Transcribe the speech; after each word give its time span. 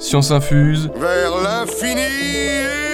Science 0.00 0.30
infuse. 0.30 0.90
Vers 0.96 1.36
l'infini 1.42 2.89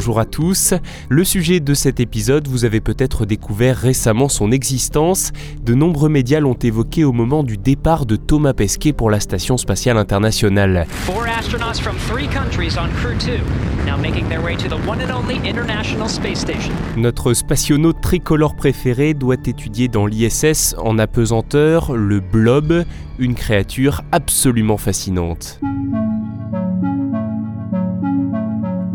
Bonjour 0.00 0.18
à 0.18 0.24
tous. 0.24 0.72
Le 1.10 1.24
sujet 1.24 1.60
de 1.60 1.74
cet 1.74 2.00
épisode, 2.00 2.48
vous 2.48 2.64
avez 2.64 2.80
peut-être 2.80 3.26
découvert 3.26 3.76
récemment 3.76 4.30
son 4.30 4.50
existence. 4.50 5.30
De 5.62 5.74
nombreux 5.74 6.08
médias 6.08 6.40
l'ont 6.40 6.54
évoqué 6.54 7.04
au 7.04 7.12
moment 7.12 7.42
du 7.42 7.58
départ 7.58 8.06
de 8.06 8.16
Thomas 8.16 8.54
Pesquet 8.54 8.94
pour 8.94 9.10
la 9.10 9.20
Station 9.20 9.58
spatiale 9.58 9.98
internationale. 9.98 10.86
Four 10.88 11.26
astronauts 11.26 11.78
from 11.82 11.96
three 12.08 12.26
countries 12.28 12.78
on 12.78 12.88
Crew 13.02 13.14
2, 13.18 13.42
now 13.84 13.98
making 14.00 14.26
their 14.30 14.42
way 14.42 14.56
to 14.56 14.70
the 14.70 14.88
one 14.88 15.02
and 15.02 15.14
only 15.14 15.36
International 15.46 16.08
Space 16.08 16.40
Station. 16.40 16.72
Notre 16.96 17.34
spationaute 17.34 18.00
tricolore 18.00 18.56
préféré 18.56 19.12
doit 19.12 19.36
étudier 19.44 19.88
dans 19.88 20.06
l'ISS 20.06 20.76
en 20.78 20.98
apesanteur 20.98 21.94
le 21.94 22.20
blob, 22.20 22.86
une 23.18 23.34
créature 23.34 24.00
absolument 24.12 24.78
fascinante. 24.78 25.60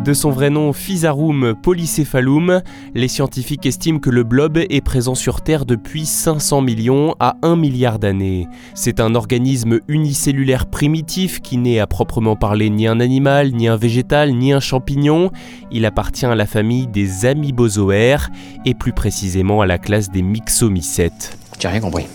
De 0.05 0.14
son 0.14 0.30
vrai 0.30 0.52
nom 0.52 0.72
Physarum 0.72 1.55
polycephalum, 1.64 2.62
les 2.94 3.08
scientifiques 3.08 3.66
estiment 3.66 3.98
que 3.98 4.12
le 4.12 4.23
blob 4.23 4.55
est 4.58 4.81
présent 4.86 5.16
sur 5.16 5.41
Terre 5.41 5.66
depuis 5.66 6.05
500 6.05 6.62
millions 6.62 7.16
à 7.20 7.38
1 7.41 7.55
milliard 7.55 7.98
d'années. 7.98 8.48
C'est 8.76 9.00
un 9.00 9.16
organisme 9.16 9.80
unicellulaire 9.88 10.68
primitif 10.68 11.41
qui 11.41 11.58
n'est 11.58 11.80
à 11.80 11.88
proprement 11.88 12.36
parler 12.36 12.70
ni 12.70 12.86
un 12.86 13.00
animal, 13.00 13.54
ni 13.54 13.68
un 13.68 13.78
végétal, 13.78 14.36
ni 14.36 14.54
un 14.54 14.59
champignon. 14.59 15.31
Il 15.72 15.88
appartient 15.88 16.28
à 16.28 16.36
la 16.36 16.45
famille 16.45 16.86
des 16.86 17.26
amibozoaires 17.26 18.30
et 18.64 18.76
plus 18.76 18.94
précisément 18.94 19.62
à 19.62 19.66
la 19.66 19.80
classe 19.80 20.12
des 20.12 20.22
myxomycètes. 20.22 21.36
J'ai 21.58 21.67
rien 21.67 21.81
compris. 21.81 22.06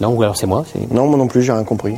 Non, 0.00 0.14
ou 0.14 0.22
alors 0.22 0.38
c'est 0.38 0.46
moi 0.46 0.64
Non, 0.90 1.06
moi 1.06 1.18
non 1.18 1.28
plus, 1.28 1.42
j'ai 1.42 1.52
rien 1.52 1.64
compris. 1.64 1.96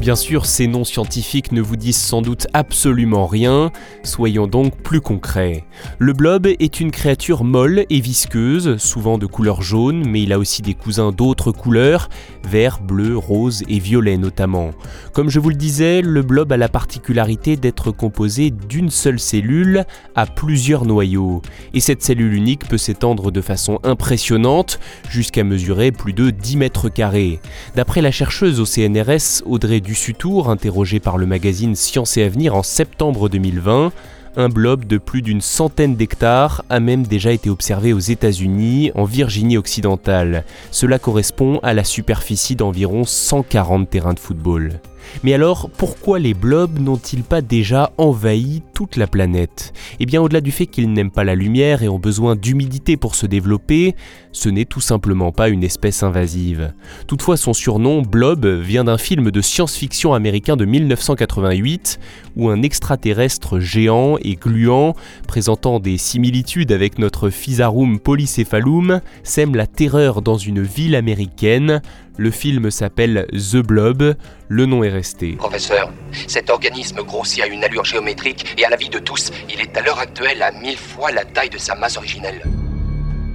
Bien 0.00 0.16
sûr, 0.16 0.46
ces 0.46 0.66
noms 0.66 0.84
scientifiques 0.84 1.52
ne 1.52 1.60
vous 1.60 1.76
disent 1.76 2.00
sans 2.00 2.22
doute 2.22 2.46
absolument 2.54 3.26
rien, 3.26 3.70
soyons 4.02 4.46
donc 4.46 4.78
plus 4.78 5.02
concrets. 5.02 5.64
Le 5.98 6.14
blob 6.14 6.46
est 6.46 6.80
une 6.80 6.90
créature 6.90 7.44
molle 7.44 7.84
et 7.90 8.00
visqueuse, 8.00 8.78
souvent 8.78 9.18
de 9.18 9.26
couleur 9.26 9.60
jaune, 9.60 10.08
mais 10.08 10.22
il 10.22 10.32
a 10.32 10.38
aussi 10.38 10.62
des 10.62 10.72
cousins 10.72 11.12
d'autres 11.12 11.52
couleurs, 11.52 12.08
vert, 12.48 12.80
bleu, 12.80 13.14
rose 13.14 13.62
et 13.68 13.78
violet 13.78 14.16
notamment. 14.16 14.70
Comme 15.12 15.28
je 15.28 15.38
vous 15.38 15.50
le 15.50 15.54
disais, 15.54 16.00
le 16.00 16.22
blob 16.22 16.50
a 16.50 16.56
la 16.56 16.70
particularité 16.70 17.56
d'être 17.56 17.90
composé 17.90 18.50
d'une 18.50 18.88
seule 18.88 19.20
cellule 19.20 19.84
à 20.14 20.24
plusieurs 20.24 20.86
noyaux. 20.86 21.42
Et 21.74 21.80
cette 21.80 22.02
cellule 22.02 22.32
unique 22.32 22.66
peut 22.66 22.78
s'étendre 22.78 23.30
de 23.30 23.42
façon 23.42 23.78
impressionnante, 23.84 24.80
jusqu'à 25.10 25.44
mesurer 25.44 25.92
plus 25.92 26.14
de 26.14 26.30
10 26.30 26.56
mètres 26.56 26.88
carrés. 26.88 27.38
D'après 27.76 28.00
la 28.00 28.10
chercheuse 28.10 28.60
au 28.60 28.64
CNRS 28.64 29.42
Audrey 29.44 29.82
Dussutour, 29.90 30.50
interrogée 30.50 31.00
par 31.00 31.18
le 31.18 31.26
magazine 31.26 31.74
Science 31.74 32.16
et 32.16 32.22
Avenir 32.22 32.54
en 32.54 32.62
septembre 32.62 33.28
2020, 33.28 33.90
un 34.36 34.48
blob 34.48 34.84
de 34.84 34.98
plus 34.98 35.20
d'une 35.20 35.40
centaine 35.40 35.96
d'hectares 35.96 36.64
a 36.70 36.78
même 36.78 37.04
déjà 37.08 37.32
été 37.32 37.50
observé 37.50 37.92
aux 37.92 37.98
États-Unis, 37.98 38.92
en 38.94 39.02
Virginie 39.02 39.56
occidentale. 39.56 40.44
Cela 40.70 41.00
correspond 41.00 41.58
à 41.64 41.74
la 41.74 41.82
superficie 41.82 42.54
d'environ 42.54 43.02
140 43.02 43.90
terrains 43.90 44.14
de 44.14 44.20
football. 44.20 44.78
Mais 45.24 45.34
alors, 45.34 45.70
pourquoi 45.76 46.18
les 46.18 46.34
blobs 46.34 46.78
n'ont-ils 46.78 47.22
pas 47.22 47.42
déjà 47.42 47.92
envahi 47.98 48.62
toute 48.74 48.96
la 48.96 49.06
planète? 49.06 49.72
Eh 49.98 50.06
bien, 50.06 50.20
au-delà 50.22 50.40
du 50.40 50.50
fait 50.50 50.66
qu'ils 50.66 50.92
n'aiment 50.92 51.10
pas 51.10 51.24
la 51.24 51.34
lumière 51.34 51.82
et 51.82 51.88
ont 51.88 51.98
besoin 51.98 52.36
d'humidité 52.36 52.96
pour 52.96 53.14
se 53.14 53.26
développer, 53.26 53.94
ce 54.32 54.48
n'est 54.48 54.64
tout 54.64 54.80
simplement 54.80 55.32
pas 55.32 55.48
une 55.48 55.64
espèce 55.64 56.02
invasive. 56.02 56.72
Toutefois, 57.06 57.36
son 57.36 57.52
surnom, 57.52 58.02
Blob, 58.02 58.46
vient 58.46 58.84
d'un 58.84 58.98
film 58.98 59.30
de 59.30 59.40
science-fiction 59.40 60.14
américain 60.14 60.56
de 60.56 60.64
1988, 60.64 61.98
où 62.36 62.48
un 62.48 62.62
extraterrestre 62.62 63.58
géant 63.58 64.16
et 64.22 64.36
gluant, 64.36 64.94
présentant 65.26 65.80
des 65.80 65.98
similitudes 65.98 66.72
avec 66.72 66.98
notre 66.98 67.30
Physarum 67.30 67.98
polycephalum, 67.98 69.00
sème 69.22 69.54
la 69.54 69.66
terreur 69.66 70.22
dans 70.22 70.38
une 70.38 70.62
ville 70.62 70.94
américaine. 70.94 71.82
Le 72.20 72.30
film 72.30 72.70
s'appelle 72.70 73.26
The 73.32 73.66
Blob, 73.66 74.14
le 74.48 74.66
nom 74.66 74.84
est 74.84 74.90
resté. 74.90 75.36
Professeur, 75.36 75.90
cet 76.26 76.50
organisme 76.50 76.98
grossit 77.02 77.42
à 77.42 77.46
une 77.46 77.64
allure 77.64 77.86
géométrique 77.86 78.44
et 78.58 78.64
à 78.66 78.68
la 78.68 78.76
vie 78.76 78.90
de 78.90 78.98
tous, 78.98 79.30
il 79.48 79.58
est 79.58 79.74
à 79.74 79.80
l'heure 79.80 79.98
actuelle 79.98 80.42
à 80.42 80.52
mille 80.52 80.76
fois 80.76 81.10
la 81.12 81.24
taille 81.24 81.48
de 81.48 81.56
sa 81.56 81.74
masse 81.76 81.96
originelle. 81.96 82.42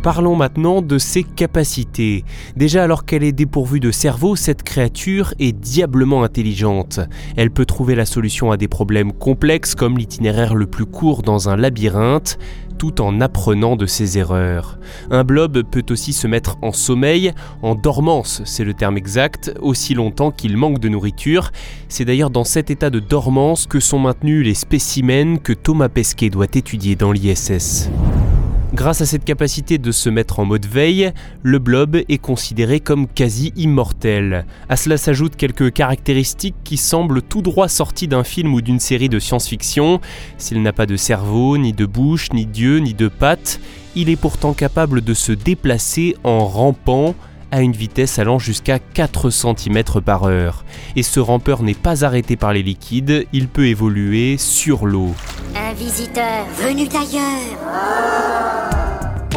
Parlons 0.03 0.35
maintenant 0.35 0.83
de 0.83 0.99
ses 0.99 1.23
capacités. 1.23 2.25
Déjà 2.55 2.83
alors 2.83 3.05
qu'elle 3.05 3.23
est 3.23 3.31
dépourvue 3.31 3.79
de 3.79 3.89
cerveau, 3.89 4.35
cette 4.35 4.61
créature 4.61 5.33
est 5.39 5.51
diablement 5.51 6.23
intelligente. 6.23 6.99
Elle 7.37 7.49
peut 7.49 7.65
trouver 7.65 7.95
la 7.95 8.05
solution 8.05 8.51
à 8.51 8.57
des 8.57 8.67
problèmes 8.67 9.13
complexes 9.13 9.73
comme 9.73 9.97
l'itinéraire 9.97 10.53
le 10.53 10.67
plus 10.67 10.85
court 10.85 11.23
dans 11.23 11.49
un 11.49 11.57
labyrinthe, 11.57 12.37
en 12.99 13.21
apprenant 13.21 13.75
de 13.75 13.85
ses 13.85 14.17
erreurs. 14.17 14.77
Un 15.11 15.23
blob 15.23 15.63
peut 15.63 15.85
aussi 15.89 16.13
se 16.13 16.27
mettre 16.27 16.57
en 16.61 16.71
sommeil, 16.71 17.33
en 17.61 17.75
dormance, 17.75 18.41
c'est 18.45 18.63
le 18.63 18.73
terme 18.73 18.97
exact, 18.97 19.53
aussi 19.61 19.93
longtemps 19.93 20.31
qu'il 20.31 20.57
manque 20.57 20.79
de 20.79 20.89
nourriture. 20.89 21.51
C'est 21.89 22.05
d'ailleurs 22.05 22.29
dans 22.29 22.43
cet 22.43 22.69
état 22.69 22.89
de 22.89 22.99
dormance 22.99 23.67
que 23.67 23.79
sont 23.79 23.99
maintenus 23.99 24.45
les 24.45 24.53
spécimens 24.53 25.37
que 25.37 25.53
Thomas 25.53 25.89
Pesquet 25.89 26.29
doit 26.29 26.45
étudier 26.45 26.95
dans 26.95 27.11
l'ISS. 27.11 27.89
Grâce 28.75 28.99
à 28.99 29.05
cette 29.05 29.23
capacité 29.23 29.77
de 29.77 29.93
se 29.93 30.09
mettre 30.09 30.39
en 30.39 30.43
mode 30.43 30.65
veille, 30.65 31.13
le 31.43 31.59
blob 31.59 31.95
est 31.95 32.17
considéré 32.17 32.81
comme 32.81 33.07
quasi 33.07 33.53
immortel. 33.55 34.45
À 34.67 34.75
cela 34.75 34.97
s'ajoutent 34.97 35.37
quelques 35.37 35.71
caractéristiques 35.71 36.57
qui 36.65 36.75
semblent 36.75 37.21
tout 37.21 37.41
droit 37.41 37.69
sorties 37.69 38.09
d'un 38.09 38.25
film 38.25 38.53
ou 38.53 38.59
d'une 38.59 38.81
série 38.81 39.07
de 39.07 39.17
science-fiction. 39.17 40.01
S'il 40.37 40.61
n'a 40.61 40.73
pas 40.73 40.85
de 40.87 40.97
cerveau, 40.97 41.57
ni 41.57 41.71
de 41.71 41.85
bouche, 41.85 42.33
ni 42.33 42.45
d'yeux, 42.45 42.79
ni 42.79 42.93
de 42.93 43.07
pattes, 43.07 43.61
il 43.95 44.09
est 44.09 44.17
pourtant 44.17 44.51
capable 44.51 44.99
de 44.99 45.13
se 45.13 45.31
déplacer 45.31 46.17
en 46.25 46.45
rampant 46.45 47.15
à 47.51 47.61
une 47.61 47.71
vitesse 47.71 48.19
allant 48.19 48.39
jusqu'à 48.39 48.79
4 48.79 49.29
cm 49.29 49.83
par 50.03 50.25
heure. 50.25 50.65
Et 50.97 51.03
ce 51.03 51.21
rampeur 51.21 51.63
n'est 51.63 51.75
pas 51.75 52.03
arrêté 52.03 52.35
par 52.35 52.51
les 52.51 52.61
liquides, 52.61 53.25
il 53.31 53.47
peut 53.47 53.67
évoluer 53.67 54.35
sur 54.37 54.85
l'eau. 54.85 55.15
Un 55.55 55.73
visiteur 55.73 56.45
venu 56.57 56.85
d'ailleurs. 56.87 57.55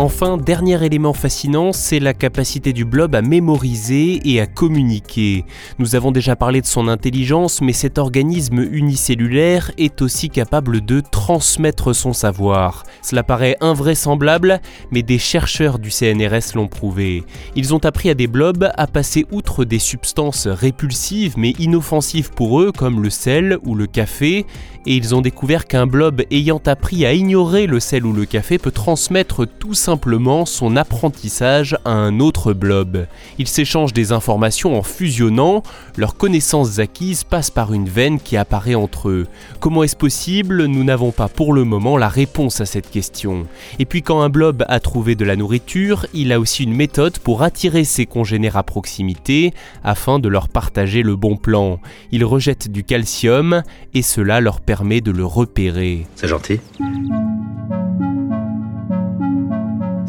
Enfin, 0.00 0.36
dernier 0.36 0.84
élément 0.86 1.12
fascinant, 1.12 1.72
c'est 1.72 1.98
la 1.98 2.14
capacité 2.14 2.72
du 2.72 2.84
blob 2.84 3.16
à 3.16 3.20
mémoriser 3.20 4.20
et 4.24 4.40
à 4.40 4.46
communiquer. 4.46 5.44
Nous 5.80 5.96
avons 5.96 6.12
déjà 6.12 6.36
parlé 6.36 6.60
de 6.60 6.66
son 6.66 6.86
intelligence, 6.86 7.60
mais 7.60 7.72
cet 7.72 7.98
organisme 7.98 8.60
unicellulaire 8.60 9.72
est 9.76 10.00
aussi 10.00 10.30
capable 10.30 10.82
de 10.84 11.00
transmettre 11.00 11.96
son 11.96 12.12
savoir. 12.12 12.84
Cela 13.02 13.24
paraît 13.24 13.56
invraisemblable, 13.60 14.60
mais 14.92 15.02
des 15.02 15.18
chercheurs 15.18 15.80
du 15.80 15.90
CNRS 15.90 16.54
l'ont 16.54 16.68
prouvé. 16.68 17.24
Ils 17.56 17.74
ont 17.74 17.84
appris 17.84 18.08
à 18.08 18.14
des 18.14 18.28
blobs 18.28 18.70
à 18.76 18.86
passer 18.86 19.26
outre 19.32 19.64
des 19.64 19.80
substances 19.80 20.46
répulsives 20.46 21.34
mais 21.36 21.56
inoffensives 21.58 22.30
pour 22.30 22.60
eux, 22.60 22.70
comme 22.70 23.02
le 23.02 23.10
sel 23.10 23.58
ou 23.64 23.74
le 23.74 23.88
café, 23.88 24.46
et 24.86 24.94
ils 24.94 25.14
ont 25.16 25.22
découvert 25.22 25.66
qu'un 25.66 25.88
blob 25.88 26.22
ayant 26.30 26.62
appris 26.66 27.04
à 27.04 27.12
ignorer 27.12 27.66
le 27.66 27.80
sel 27.80 28.06
ou 28.06 28.12
le 28.12 28.26
café 28.26 28.58
peut 28.58 28.70
transmettre 28.70 29.44
tout 29.44 29.74
simplement 29.88 30.44
son 30.44 30.76
apprentissage 30.76 31.74
à 31.86 31.92
un 31.92 32.20
autre 32.20 32.52
blob. 32.52 33.06
Ils 33.38 33.48
s'échangent 33.48 33.94
des 33.94 34.12
informations 34.12 34.78
en 34.78 34.82
fusionnant, 34.82 35.62
leurs 35.96 36.18
connaissances 36.18 36.78
acquises 36.78 37.24
passent 37.24 37.50
par 37.50 37.72
une 37.72 37.88
veine 37.88 38.20
qui 38.20 38.36
apparaît 38.36 38.74
entre 38.74 39.08
eux. 39.08 39.26
Comment 39.60 39.84
est-ce 39.84 39.96
possible? 39.96 40.66
Nous 40.66 40.84
n'avons 40.84 41.10
pas 41.10 41.28
pour 41.28 41.54
le 41.54 41.64
moment 41.64 41.96
la 41.96 42.10
réponse 42.10 42.60
à 42.60 42.66
cette 42.66 42.90
question. 42.90 43.46
Et 43.78 43.86
puis 43.86 44.02
quand 44.02 44.20
un 44.20 44.28
blob 44.28 44.62
a 44.68 44.78
trouvé 44.78 45.14
de 45.14 45.24
la 45.24 45.36
nourriture, 45.36 46.04
il 46.12 46.34
a 46.34 46.38
aussi 46.38 46.64
une 46.64 46.74
méthode 46.74 47.18
pour 47.20 47.42
attirer 47.42 47.84
ses 47.84 48.04
congénères 48.04 48.58
à 48.58 48.64
proximité 48.64 49.54
afin 49.82 50.18
de 50.18 50.28
leur 50.28 50.50
partager 50.50 51.02
le 51.02 51.16
bon 51.16 51.38
plan. 51.38 51.80
Il 52.12 52.26
rejette 52.26 52.70
du 52.70 52.84
calcium 52.84 53.62
et 53.94 54.02
cela 54.02 54.42
leur 54.42 54.60
permet 54.60 55.00
de 55.00 55.12
le 55.12 55.24
repérer. 55.24 56.06
C'est 56.14 56.28
gentil. 56.28 56.60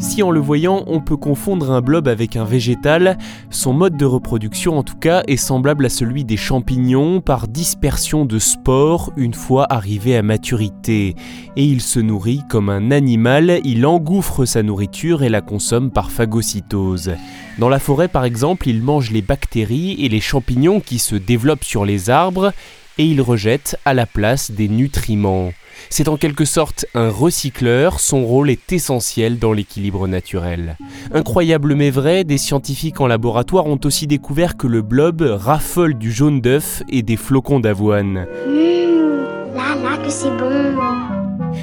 Si 0.00 0.22
en 0.22 0.30
le 0.30 0.40
voyant, 0.40 0.82
on 0.86 1.00
peut 1.00 1.18
confondre 1.18 1.70
un 1.70 1.82
blob 1.82 2.08
avec 2.08 2.34
un 2.34 2.44
végétal, 2.44 3.18
son 3.50 3.74
mode 3.74 3.98
de 3.98 4.06
reproduction 4.06 4.78
en 4.78 4.82
tout 4.82 4.96
cas 4.96 5.22
est 5.28 5.36
semblable 5.36 5.84
à 5.84 5.90
celui 5.90 6.24
des 6.24 6.38
champignons 6.38 7.20
par 7.20 7.46
dispersion 7.46 8.24
de 8.24 8.38
spores 8.38 9.12
une 9.18 9.34
fois 9.34 9.66
arrivé 9.70 10.16
à 10.16 10.22
maturité. 10.22 11.16
Et 11.56 11.64
il 11.64 11.82
se 11.82 12.00
nourrit 12.00 12.40
comme 12.48 12.70
un 12.70 12.90
animal, 12.90 13.60
il 13.62 13.84
engouffre 13.84 14.46
sa 14.46 14.62
nourriture 14.62 15.22
et 15.22 15.28
la 15.28 15.42
consomme 15.42 15.90
par 15.90 16.10
phagocytose. 16.10 17.12
Dans 17.58 17.68
la 17.68 17.78
forêt 17.78 18.08
par 18.08 18.24
exemple, 18.24 18.70
il 18.70 18.82
mange 18.82 19.10
les 19.10 19.22
bactéries 19.22 19.96
et 19.98 20.08
les 20.08 20.20
champignons 20.20 20.80
qui 20.80 20.98
se 20.98 21.14
développent 21.14 21.64
sur 21.64 21.84
les 21.84 22.08
arbres 22.08 22.52
et 23.00 23.04
il 23.04 23.22
rejette 23.22 23.78
à 23.86 23.94
la 23.94 24.04
place 24.04 24.50
des 24.50 24.68
nutriments. 24.68 25.54
C'est 25.88 26.08
en 26.08 26.18
quelque 26.18 26.44
sorte 26.44 26.84
un 26.94 27.08
recycleur, 27.08 27.98
son 27.98 28.26
rôle 28.26 28.50
est 28.50 28.70
essentiel 28.74 29.38
dans 29.38 29.54
l'équilibre 29.54 30.06
naturel. 30.06 30.76
Incroyable 31.14 31.74
mais 31.74 31.88
vrai, 31.88 32.24
des 32.24 32.36
scientifiques 32.36 33.00
en 33.00 33.06
laboratoire 33.06 33.64
ont 33.64 33.80
aussi 33.84 34.06
découvert 34.06 34.58
que 34.58 34.66
le 34.66 34.82
blob 34.82 35.22
raffole 35.22 35.94
du 35.94 36.12
jaune 36.12 36.42
d'œuf 36.42 36.82
et 36.90 37.00
des 37.00 37.16
flocons 37.16 37.58
d'avoine. 37.58 38.26
Mmh. 38.46 38.70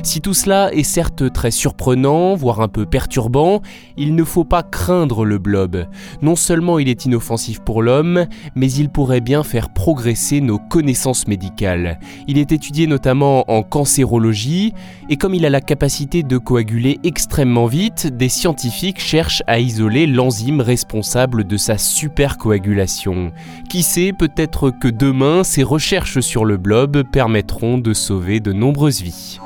Si 0.04 0.22
tout 0.22 0.34
cela 0.34 0.74
est 0.74 0.84
certes 0.84 1.32
très 1.34 1.52
surprenant, 1.52 2.36
voire 2.36 2.62
un 2.62 2.68
peu 2.68 2.86
perturbant, 2.86 3.62
il 3.98 4.16
ne 4.16 4.24
faut 4.24 4.44
pas 4.44 4.64
craindre 4.64 5.26
le 5.26 5.38
blob. 5.38 5.86
Non 6.22 6.36
seulement 6.36 6.80
il 6.80 6.90
est 6.90 7.06
inoffensif 7.06 7.60
pour 7.60 7.82
l'homme, 7.82 8.26
mais 8.56 8.72
il 8.72 8.90
pourrait 8.90 9.22
bien 9.22 9.44
faire 9.44 9.70
progresser 9.70 10.42
nos 10.42 10.60
connaissances 10.60 11.28
médicales. 11.28 12.00
Il 12.28 12.38
est 12.38 12.52
étudié 12.52 12.88
notamment 12.88 13.50
en 13.52 13.64
cancérologie, 13.64 14.74
et 15.10 15.18
comme 15.18 15.34
il 15.34 15.46
a 15.46 15.50
la 15.50 15.62
capacité 15.62 16.24
de 16.24 16.38
coaguler 16.38 17.00
extrêmement 17.04 17.66
vite, 17.66 18.08
des 18.08 18.30
scientifiques 18.30 19.00
cherchent 19.00 19.44
à 19.48 19.60
isoler 19.60 20.08
l'enzyme 20.08 20.62
responsable 20.62 21.44
de 21.44 21.58
sa 21.58 21.78
supercoagulation. 21.78 23.32
Qui 23.70 23.84
sait, 23.84 24.14
peut-être 24.14 24.72
que 24.72 24.88
demain, 24.88 25.44
ces 25.44 25.64
recherches 25.64 26.20
sur 26.20 26.46
le 26.46 26.58
blob 26.58 27.04
permettront 27.04 27.78
de 27.78 27.94
sauver 27.94 28.40
de 28.40 28.54
nombreuses 28.54 29.02
vies. 29.02 29.40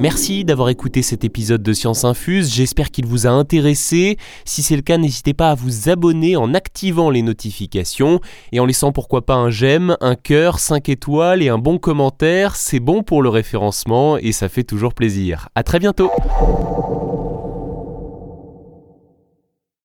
Merci 0.00 0.44
d'avoir 0.44 0.68
écouté 0.68 1.02
cet 1.02 1.24
épisode 1.24 1.60
de 1.60 1.72
Science 1.72 2.04
Infuse, 2.04 2.54
j'espère 2.54 2.92
qu'il 2.92 3.04
vous 3.04 3.26
a 3.26 3.30
intéressé. 3.30 4.16
Si 4.44 4.62
c'est 4.62 4.76
le 4.76 4.82
cas, 4.82 4.96
n'hésitez 4.96 5.34
pas 5.34 5.50
à 5.50 5.54
vous 5.56 5.88
abonner 5.88 6.36
en 6.36 6.54
activant 6.54 7.10
les 7.10 7.22
notifications 7.22 8.20
et 8.52 8.60
en 8.60 8.64
laissant 8.64 8.92
pourquoi 8.92 9.26
pas 9.26 9.34
un 9.34 9.50
j'aime, 9.50 9.96
un 10.00 10.14
cœur, 10.14 10.60
5 10.60 10.88
étoiles 10.88 11.42
et 11.42 11.48
un 11.48 11.58
bon 11.58 11.78
commentaire, 11.78 12.54
c'est 12.54 12.78
bon 12.78 13.02
pour 13.02 13.22
le 13.22 13.28
référencement 13.28 14.18
et 14.18 14.30
ça 14.30 14.48
fait 14.48 14.62
toujours 14.62 14.94
plaisir. 14.94 15.48
A 15.56 15.64
très 15.64 15.80
bientôt 15.80 16.12